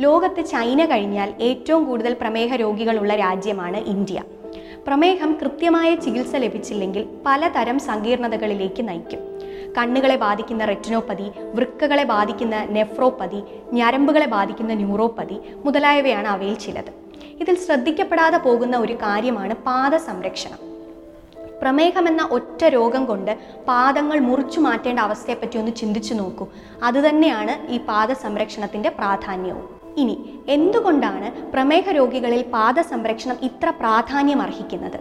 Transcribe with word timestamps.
ലോകത്ത് 0.00 0.44
ചൈന 0.44 0.84
കഴിഞ്ഞാൽ 0.84 1.34
ഏറ്റവും 1.40 1.84
കൂടുതൽ 1.84 2.12
പ്രമേഹ 2.12 2.56
രോഗികളുള്ള 2.56 3.16
രാജ്യമാണ് 3.16 3.76
ഇന്ത്യ. 3.76 4.22
പ്രമേഹം 4.86 5.38
കൃത്യമായ 5.42 5.94
ചികിത്സ 5.94 6.36
ലഭിച്ചില്ലെങ്കിൽ 6.36 7.06
പലതരം 7.26 7.78
സങ്കീർണതകളിലേക്ക് 7.78 8.88
നയിക്കും. 8.88 9.20
കണ്ണുകളെ 9.78 10.16
ബാധിക്കുന്ന 10.16 10.64
റെറ്റിനോപ്പതി 10.64 11.30
വൃക്കകളെ 11.54 12.04
ബാധിക്കുന്ന 12.04 12.66
നെഫ്രോപ്പതി 12.70 13.42
ഞരമ്പുകളെ 13.72 14.26
ബാധിക്കുന്ന 14.26 14.74
ന്യൂറോപ്പതി 14.74 15.40
മുതലായവയാണ് 15.64 16.26
അവയിൽ 16.26 16.54
ചിലത്. 16.54 16.92
ഇതിൽ 17.40 17.54
ശ്രദ്ധിക്കപ്പെടാതെ 17.54 18.38
പോകുന്ന 18.38 18.76
ഒരു 18.76 18.92
കാര്യമാണ് 18.92 19.54
പാദ 19.54 19.96
സംരക്ഷണം 19.96 20.71
പ്രമേഹം 21.62 22.06
എന്ന 22.10 22.22
ഒറ്റ 22.36 22.62
രോഗം 22.76 23.02
കൊണ്ട് 23.10 23.32
പാദങ്ങൾ 23.68 24.18
മുറിച്ചു 24.28 24.60
മാറ്റേണ്ട 24.60 25.00
അവസ്ഥയെപ്പറ്റി 25.08 25.58
ഒന്ന് 25.62 25.72
ചിന്തിച്ചു 25.80 26.14
നോക്കൂ. 26.14 26.46
അതുതന്നെയാണ് 26.82 27.54
ഈ 27.74 27.78
പാദ 27.90 28.12
സംരക്ഷണത്തിന്റെ 28.24 28.92
പ്രാധാന്യവും. 28.98 29.66
ഇനി 30.02 30.16
എന്തുകൊണ്ടാണ് 30.56 31.28
പ്രമേഹ 31.54 31.84
രോഗികളിൽ 31.96 32.42
പാദ 32.54 32.80
സംരക്ഷണം 32.92 33.36
ഇത്ര 33.48 33.68
പ്രാധാന്യം 33.80 34.40
അർഹിക്കുന്നത് 34.42 34.98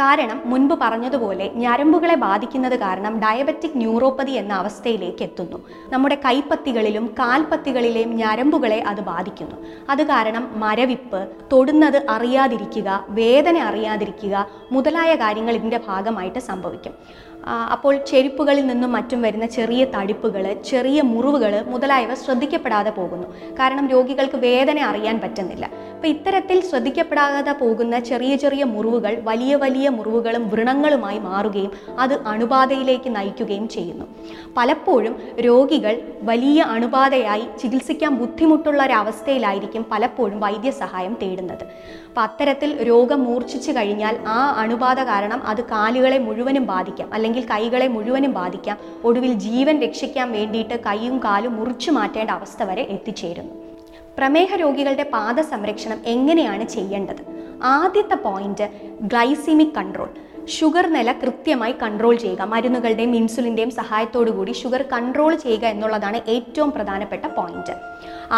കാരണം 0.00 0.38
മുൻപ് 0.50 0.74
പറഞ്ഞതുപോലെ 0.82 1.46
ഞരമ്പുകളെ 1.62 2.16
ബാധിക്കുന്നത് 2.24 2.76
കാരണം 2.82 3.14
ഡയബറ്റിക് 3.20 3.78
ന്യൂറോപ്പതി 3.82 4.34
എന്ന 4.40 4.52
അവസ്ഥയിലേക്ക് 4.62 5.22
എത്തുന്നു. 5.22 5.58
നമ്മുടെ 5.92 6.16
കൈപ്പത്തികളിലും 6.26 7.06
കാൽപ്പത്തികളിലെയും 7.20 8.12
ഞരമ്പുകളെ 8.16 8.80
അത് 8.90 9.00
ബാധിക്കുന്നു. 9.10 9.56
അത് 9.90 10.02
കാരണം 10.12 10.44
മരവിപ്പ് 10.64 11.22
തൊടുന്നത് 11.52 11.98
അറിയാതിരിക്കുക 12.16 13.04
വേദന 13.20 13.56
അറിയാതിരിക്കുക 13.70 14.46
മുതലായ 14.72 15.14
കാര്യങ്ങൾ 15.14 15.54
ഇതിന്റെ 15.60 15.80
ഭാഗമായിട്ട് 15.88 16.38
സംഭവിക്കും. 16.50 16.94
അപ്പോൾ 17.74 17.94
ചെരുപ്പുകളിൽ 18.10 18.64
നിന്നും 18.66 18.90
മറ്റും 18.92 19.20
വരുന്ന 19.22 19.46
ചെറിയ 19.56 19.82
തടിപ്പുകൾ 19.94 20.44
ചെറിയ 20.70 21.02
മുറിവുകൾ 21.10 21.52
മുതലായവ 21.72 22.14
ശ്രദ്ധിക്കപ്പെടാതെ 22.14 22.90
പോകുന്നു. 22.90 23.28
കാരണം 23.60 23.84
രോഗികൾക്ക് 23.94 24.38
വേദന 24.46 24.78
അറിയാൻ 24.90 25.16
പറ്റുന്നില്ല. 25.20 25.66
അപ്പോൾ 25.98 26.08
ഇത്തരത്തിൽ 26.08 26.60
ശ്രദ്ധിക്കപ്പെടാതെ 26.60 27.52
പോകുന്ന 27.52 27.98
ചെറിയ 27.98 28.36
ചെറിയ 28.36 28.64
മുറിവുകൾ 28.64 29.20
വലിയ 29.20 29.56
വലിയ 29.56 29.88
മുറിവുകളും 29.88 30.48
വ്രണങ്ങളുമായി 30.48 31.18
മാറുകയും 31.18 31.72
അത് 31.98 32.14
അണുബാധയിലേക്ക് 32.26 33.16
നയിക്കുകയും 33.16 33.68
ചെയ്യുന്നു. 33.68 34.06
പലപ്പോഴും 34.56 35.14
രോഗികൾ 35.40 36.02
വലിയ 36.22 36.62
അണുബാധയായി 36.62 37.44
ചികിത്സിക്കാൻ 37.62 38.14
ബുദ്ധിമുട്ടുള്ള 38.14 38.82
ഒരവസ്ഥയിലായിരിക്കും 38.82 39.86
പലപ്പോഴും 39.92 40.40
വൈദ്യസഹായം 40.40 41.16
തേടുന്നത്. 41.22 41.64
അപ്പം 42.08 42.22
അത്തരത്തിൽ 42.22 42.82
രോഗം 42.82 43.24
മൂർച്ഛിച്ചു 43.24 43.72
കഴിഞ്ഞാൽ 43.72 44.16
ആ 44.26 44.54
അണുബാധ 44.58 45.00
കാരണം 45.00 45.42
അത് 45.46 45.64
കാലുകളെ 45.64 46.18
മുഴുവനും 46.18 46.66
ബാധിക്കാം. 46.66 47.14
അല്ലെങ്കിൽ 47.14 47.46
കൈകളെ 47.46 47.88
മുഴുവനും 47.88 48.32
ബാധിക്കാം. 48.32 48.78
ഒടുവിൽ 49.04 49.32
ജീവൻ 49.32 49.80
രക്ഷിക്കാൻ 49.82 50.32
വേണ്ടിയിട്ട് 50.32 50.74
കൈയും 50.74 51.18
കാലും 51.18 51.56
മുറിച്ചു 51.56 51.90
മാറ്റേണ്ട 51.90 52.30
അവസ്ഥ 52.30 52.62
വരെ 52.62 52.82
എത്തിച്ചേരുന്നു. 52.82 53.77
പ്രമേഹ 54.18 54.56
രോഗികളുടെ 54.56 55.04
പാദ 55.12 55.40
സംരക്ഷണം 55.40 55.98
എങ്ങനെയാണ് 56.06 56.64
ചെയ്യേണ്ടത്? 56.68 57.20
ആദ്യത്തെ 57.62 58.16
പോയിന്റ് 58.24 58.66
ഗ്ലൈസിമിക് 59.02 59.76
കൺട്രോൾ 59.76 60.08
ഷുഗർ 60.48 60.86
നില 60.86 61.12
കൃത്യമായി 61.12 61.74
കൺട്രോൾ 61.82 62.14
ചെയ്യുക. 62.16 62.42
മരുന്നുകളുടെയും 62.42 63.16
ഇൻസുലിന്റെയും 63.16 63.70
സഹായത്തോടു 63.70 64.30
കൂടി 64.30 64.52
ഷുഗർ 64.52 64.82
കൺട്രോൾ 64.92 65.34
ചെയ്യുക 65.34 65.64
എന്നുള്ളതാണ് 65.64 66.18
ഏറ്റവും 66.34 66.70
പ്രധാനപ്പെട്ട 66.70 67.24
പോയിന്റ് 67.36 67.74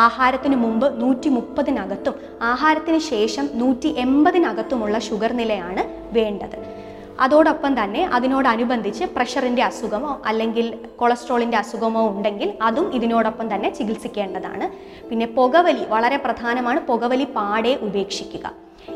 ആഹാരത്തിന് 0.04 0.56
മുമ്പ് 0.56 0.86
നൂറ്റി 1.02 1.28
മുപ്പതിനകത്തും 1.28 2.16
ആഹാരത്തിന് 2.42 3.00
ശേഷം 3.12 3.48
നൂറ്റി 3.54 3.88
എൺപതിനകത്തുമുള്ള 4.04 4.98
ഷുഗർ 4.98 5.32
നിലയാണ് 5.32 5.84
വേണ്ടത്. 6.14 6.58
അതോടൊപ്പം 7.24 7.72
തന്നെ 7.80 8.02
അതിനോടനുബന്ധിച്ച് 8.16 9.04
പ്രഷറിന്റെ 9.16 9.62
അസുഖമോ 9.62 10.12
അല്ലെങ്കിൽ 10.30 10.66
കൊളസ്ട്രോളിന്റെ 11.00 11.58
അസുഖമോ 11.62 12.02
ഉണ്ടെങ്കിൽ 12.12 12.50
അതും 12.68 12.86
ഇതിനോടൊപ്പം 12.98 13.46
തന്നെ 13.54 13.70
ചികിത്സിക്കേണ്ടതാണ്. 13.78 14.68
പിന്നെ 15.10 15.28
പുകവലി 15.38 15.84
വളരെ 15.94 16.18
പ്രധാനമാണ് 16.26 16.80
പുകവലി 16.90 17.28
പാടെ 17.38 17.74
ഉപേക്ഷിക്കുക. 17.88 18.46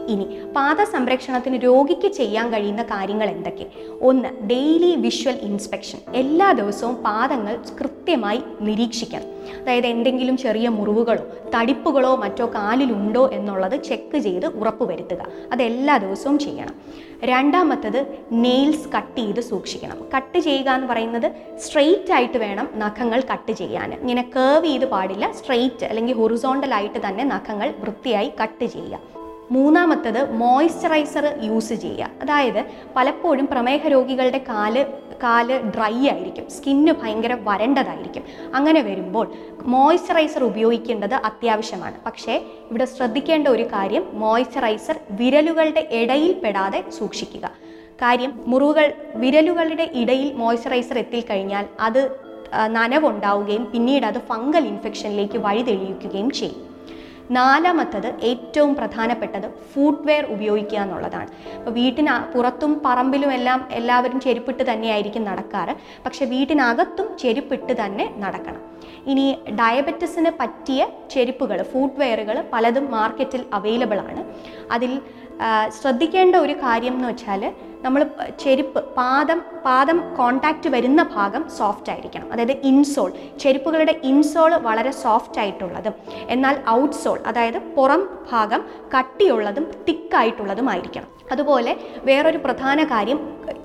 ഇനി 0.09 0.27
പാദ 0.57 0.83
സംരക്ഷണത്തിന് 0.83 1.65
രോഗിക്ക് 1.65 2.09
ചെയ്യാൻ 2.09 2.53
കഴിയുന്ന 2.53 2.83
കാര്യങ്ങൾ 2.83 3.29
എന്തൊക്കെ? 3.29 3.67
ഒന്ന് 4.01 4.29
ഡെയിലി 4.47 4.97
വിഷ്വൽ 4.97 5.35
ഇൻസ്പെക്ഷൻ 5.35 5.99
എല്ലാ 6.15 6.53
ദിവസവും 6.53 6.95
പാദങ്ങൾ 6.95 7.59
കൃത്യമായി 7.81 8.41
നിരീക്ഷിക്കണം. 8.61 9.35
അതായത് 9.63 9.87
എന്തെങ്കിലും 9.87 10.37
ചെറിയ 10.37 10.69
മുറിവുകളോ 10.69 11.23
തടിപ്പുകളോ 11.55 12.17
മറ്റോ 12.17 12.47
കാലിലുണ്ടോ 12.47 13.31
എന്നുള്ളത് 13.33 13.83
ചെക്ക് 13.83 14.19
ചെയ്ത് 14.19 14.47
ഉറപ്പുവരുത്തുക. 14.47 15.27
അത് 15.53 15.63
എല്ലാ 15.63 15.97
ദിവസവും 15.97 16.39
ചെയ്യണം. 16.39 16.75
രണ്ടാമത്തത് 17.25 18.19
നെയിൽസ് 18.33 18.89
കട്ട് 18.97 19.19
ചെയ്ത് 19.19 19.41
സൂക്ഷിക്കണം. 19.41 20.07
കട്ട് 20.17 20.39
ചെയ്യുക 20.39 20.71
എന്ന് 20.71 20.87
പറയുന്നത് 20.87 21.59
സ്ട്രെയിറ്റ് 21.59 22.13
ആയിട്ട് 22.13 22.39
വേണം 22.39 22.69
നഖങ്ങൾ 22.77 23.23
കട്ട് 23.33 23.53
ചെയ്യാൻ. 23.53 23.95
ഇങ്ങനെ 24.01 24.31
കേർവ് 24.37 24.67
ചെയ്ത് 24.67 24.85
പാടില്ല 24.85 25.33
സ്ട്രെയിറ്റ് 25.33 25.85
അല്ലെങ്കിൽ 25.85 26.15
ഹൊറിസോണ്ടൽ 26.15 26.75
ആയിട്ട് 26.75 26.99
തന്നെ 27.09 27.25
നഖങ്ങൾ 27.25 27.75
വൃത്തിയായി 27.79 28.33
കട്ട് 28.43 28.65
ചെയ്യുക. 28.65 29.24
മൂന്നാമത്തത് 29.51 30.33
മോയ്സ്ചറൈസർ 30.33 31.39
യൂസ് 31.43 31.75
ചെയ്യുക. 31.75 32.11
അതായത് 32.23 32.65
പലപ്പോഴും 32.97 33.47
പ്രമേഹ 33.47 33.89
രോഗികളുടെ 33.89 34.39
കാൽ 34.39 34.87
കാൽ 35.23 35.59
ഡ്രൈ 35.59 36.09
ആയിരിക്കും. 36.09 36.51
സ്കിന്ന് 36.51 36.93
ഭയങ്കര 36.93 37.39
വരണ്ടതായിരിക്കും. 37.41 38.23
അങ്ങനെ 38.55 38.81
വരുമ്പോൾ 38.81 39.33
മോയ്സ്ചറൈസർ 39.63 40.45
ഉപയോഗിക്കേണ്ടത് 40.45 41.15
അത്യാവശ്യമാണ്. 41.15 42.05
പക്ഷേ 42.07 42.33
ഇവിടെ 42.71 42.85
ശ്രദ്ധിക്കേണ്ട 42.85 43.49
ഒരു 43.49 43.63
കാര്യം 43.63 44.11
മോയ്സ്ചറൈസർ 44.13 45.01
വിരലുകളുടെ 45.11 45.89
ഇടയിൽ 45.93 46.33
പെടാതെ 46.33 46.91
സൂക്ഷിക്കുക. 46.91 47.51
കാര്യം 48.03 48.41
മുറിവുകൾ 48.47 48.93
വിരലുകളുടെ 49.15 49.91
ഇടയിൽ 49.95 50.33
മോയ്സ്ചറൈസർ 50.33 50.99
എത്തിക്കഴിഞ്ഞാൽ 50.99 51.67
അത് 51.81 52.21
നനവുണ്ടാവുകയും 52.67 53.71
പിന്നീട് 53.73 54.07
അത് 54.07 54.19
ഫംഗൽ 54.19 54.67
ഇൻഫെക്ഷനിലേക്ക് 54.67 55.39
വഴിതെളിയിക്കുകയും 55.39 56.31
ചെയ്യും. 56.31 56.74
നാലാമത്തത് 57.31 58.09
ഏറ്റവും 58.31 58.75
പ്രധാനപ്പെട്ടത് 58.75 59.47
ഫുട്വെയർ 59.73 60.25
ഉപയോഗിക്കുക 60.25 60.79
എന്നുള്ളതാണ്. 60.79 61.31
അപ്പോൾ 61.59 61.71
വീട്ടിന് 61.71 62.35
പുറത്തും 62.35 62.81
പറമ്പിലും 62.85 63.33
എല്ലാം 63.33 63.69
എല്ലാവരും 63.73 64.21
ചെരുപ്പിട്ട് 64.21 64.65
തന്നെയായിരിക്കും 64.71 65.25
നടക്കാറ്. 65.25 65.75
പക്ഷേ 66.07 66.25
വീട്ടിനകത്തും 66.25 67.19
ചെരുപ്പിട്ട് 67.19 67.85
തന്നെ 67.85 68.07
നടക്കണം. 68.25 68.63
ഇനി 69.07 69.39
ഡയബറ്റിസിന് 69.61 70.31
പറ്റിയ 70.41 70.87
ചെരുപ്പുകൾ 71.11 71.63
ഫുട്വെയറുകൾ 71.73 72.45
പലതും 72.53 72.91
മാർക്കറ്റിൽ 72.91 73.45
അവൈലബിൾ 73.53 73.99
ആണ്. 73.99 74.25
അതിൽ 74.71 75.01
ശ്രദ്ധിക്കേണ്ട 75.81 76.37
ഒരു 76.37 76.53
കാര്യം 76.53 76.93
എന്ന് 76.93 77.09
വെച്ചാൽ 77.09 77.53
നമ്മൾ 77.83 78.07
ചെരുപ്പ് 78.41 78.85
പാദം 78.85 79.43
പാദം 79.65 80.17
കോണ്ടാക്റ്റ് 80.17 80.71
വരുന്ന 80.71 81.03
ഭാഗം 81.03 81.51
സോഫ്റ്റ് 81.59 81.91
ആയിരിക്കണം. 81.91 82.33
അതായത് 82.33 82.53
ഇൻസോൾ 82.53 83.13
ചെരുപ്പുകളുടെ 83.41 84.01
ഇൻസോൾ 84.03 84.55
വളരെ 84.55 84.91
സോഫ്റ്റ് 84.91 85.41
ആയിട്ടുള്ളതും. 85.41 85.93
എന്നാൽ 86.29 86.63
ഔട്ട്സോൾ 86.69 87.19
അതായത് 87.27 87.59
പുറം 87.59 88.09
ഭാഗം 88.33 88.65
കട്ടിയുള്ളതും 88.99 89.71
തിക്കായിട്ടുള്ളതുമായിരിക്കണം. 89.89 91.15
അതുപോലെ 91.33 91.77
വേറൊരു 92.03 92.39
പ്രധാന 92.39 92.85
കാര്യം 92.85 93.19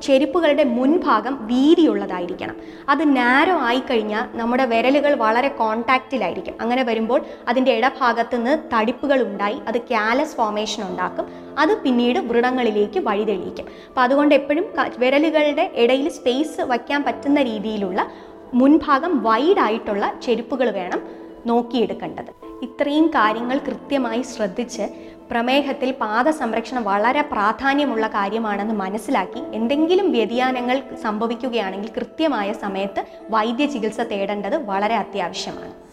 ചെരുപ്പുകളുടെ 0.04 0.64
മുൻഭാഗം 0.64 1.48
വീതിയുള്ളതായിരിക്കണം. 1.48 2.56
അത് 2.90 3.18
നാരോ 3.18 3.60
ആയിക്കഴിഞ്ഞാൽ 3.60 4.38
നമ്മുടെ 4.38 4.66
വിരലുകൾ 4.66 5.14
വളരെ 5.14 5.48
കോണ്ടാക്റ്റിലായിരിക്കും 5.48 6.54
അങ്ങനെ 6.62 6.84
വരുമ്പോൾ 6.84 7.22
അതിന്റെ 7.48 7.72
ഇടഭാഗത്ത് 7.72 8.36
നിന്ന് 8.36 8.58
തടിപ്പുകൾ 8.76 9.22
ഉണ്ടായി 9.22 9.60
അത് 9.68 9.78
ക്യാലസ് 9.78 10.36
ഫോമേഷൻ 10.36 10.84
ഉണ്ടാക്കും. 10.88 11.49
അത് 11.58 11.78
പിന്നീട് 11.78 12.20
വൃണങ്ങളിലേക്ക് 12.20 13.00
വഴിതെളിയിക്കും 13.00 13.68
അപ്പോൾ 13.88 14.02
അതുകൊണ്ട് 14.02 14.36
എപ്പോഴും 14.36 14.66
വിരലുകളുടെ 14.98 15.72
ഇടയിൽ 15.76 16.10
സ്പേസ് 16.10 16.62
വയ്ക്കാൻ 16.62 17.04
പറ്റുന്ന 17.04 17.44
രീതിയിലുള്ള 17.44 18.12
മുൻഭാഗം 18.54 19.24
വൈഡ് 19.24 19.60
ആയിട്ടുള്ള 19.60 20.14
ചെരുപ്പുകൾ 20.24 20.70
വേണം 20.70 21.02
നോക്കിയെടുക്കേണ്ടത്. 21.46 22.32
ഇത്രയും 22.64 23.08
കാര്യങ്ങൾ 23.08 23.58
കൃത്യമായി 23.58 24.22
ശ്രദ്ധിച്ച് 24.22 24.82
പ്രമേഹത്തിൽ 25.32 25.92
പാദ 25.92 26.30
സംരക്ഷണം 26.30 26.84
വളരെ 26.84 27.22
പ്രാധാന്യമുള്ള 27.22 28.08
കാര്യമാണെന്ന് 28.08 28.74
മനസ്സിലാക്കി 28.74 29.42
എന്തെങ്കിലും 29.54 30.12
വ്യതിയാനങ്ങൾ 30.12 30.82
സംഭവിക്കുകയാണെങ്കിൽ 30.96 31.92
കൃത്യമായ 31.98 32.54
സമയത്ത് 32.54 33.04
വൈദ്യ 33.30 33.66
ചികിത്സ 33.66 34.02
തേടേണ്ടത് 34.02 34.66
വളരെ 34.66 34.96
അത്യാവശ്യമാണ്. 34.96 35.89